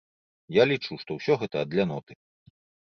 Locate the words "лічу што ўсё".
0.71-1.33